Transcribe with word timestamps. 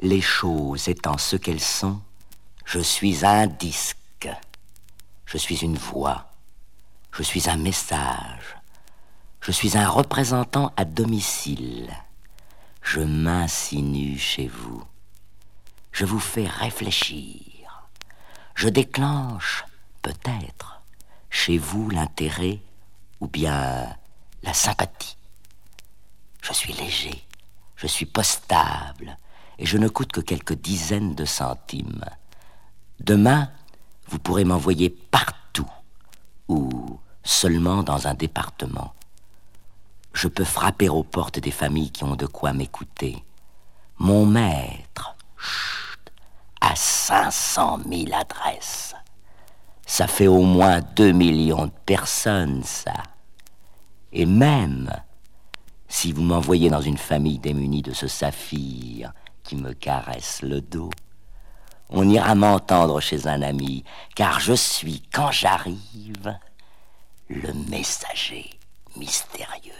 Les 0.00 0.20
choses 0.20 0.88
étant 0.88 1.18
ce 1.18 1.36
qu'elles 1.36 1.60
sont, 1.60 2.00
je 2.64 2.80
suis 2.80 3.24
un 3.24 3.46
disque, 3.46 4.28
je 5.24 5.38
suis 5.38 5.56
une 5.56 5.78
voix, 5.78 6.30
je 7.12 7.22
suis 7.22 7.48
un 7.48 7.56
message, 7.56 8.56
je 9.40 9.52
suis 9.52 9.78
un 9.78 9.88
représentant 9.88 10.72
à 10.76 10.84
domicile. 10.84 11.90
Je 12.82 13.00
m'insinue 13.00 14.18
chez 14.18 14.46
vous. 14.46 14.84
Je 15.92 16.04
vous 16.04 16.20
fais 16.20 16.46
réfléchir. 16.46 17.88
Je 18.54 18.68
déclenche, 18.68 19.64
peut-être, 20.02 20.82
chez 21.30 21.58
vous 21.58 21.90
l'intérêt 21.90 22.60
ou 23.20 23.26
bien 23.28 23.96
la 24.42 24.54
sympathie. 24.54 25.16
Je 26.42 26.52
suis 26.52 26.72
léger, 26.74 27.24
je 27.76 27.86
suis 27.86 28.06
postable, 28.06 29.18
et 29.58 29.66
je 29.66 29.78
ne 29.78 29.88
coûte 29.88 30.12
que 30.12 30.20
quelques 30.20 30.54
dizaines 30.54 31.14
de 31.14 31.24
centimes. 31.24 32.04
Demain, 33.00 33.50
vous 34.08 34.18
pourrez 34.18 34.44
m'envoyer 34.44 34.90
partout, 34.90 35.70
ou 36.48 36.98
seulement 37.22 37.82
dans 37.82 38.06
un 38.06 38.14
département. 38.14 38.94
Je 40.12 40.28
peux 40.28 40.44
frapper 40.44 40.88
aux 40.88 41.02
portes 41.02 41.38
des 41.38 41.50
familles 41.50 41.90
qui 41.90 42.04
ont 42.04 42.16
de 42.16 42.26
quoi 42.26 42.52
m'écouter. 42.52 43.22
Mon 43.98 44.26
maître, 44.26 45.16
chut, 45.36 46.12
cinq 46.74 47.30
cent 47.30 47.78
mille 47.78 48.12
adresses. 48.14 48.94
Ça 49.86 50.06
fait 50.06 50.26
au 50.26 50.42
moins 50.42 50.80
deux 50.80 51.12
millions 51.12 51.66
de 51.66 51.72
personnes, 51.84 52.62
ça. 52.64 52.94
Et 54.12 54.26
même, 54.26 54.90
si 55.88 56.12
vous 56.12 56.22
m'envoyez 56.22 56.70
dans 56.70 56.80
une 56.80 56.98
famille 56.98 57.38
démunie 57.38 57.82
de 57.82 57.92
ce 57.92 58.08
saphir 58.08 59.12
qui 59.46 59.56
me 59.56 59.72
caresse 59.72 60.42
le 60.42 60.60
dos. 60.60 60.90
On 61.88 62.08
ira 62.08 62.34
m'entendre 62.34 63.00
chez 63.00 63.28
un 63.28 63.42
ami, 63.42 63.84
car 64.14 64.40
je 64.40 64.54
suis, 64.54 65.02
quand 65.12 65.30
j'arrive, 65.30 66.36
le 67.28 67.52
messager 67.70 68.50
mystérieux. 68.96 69.72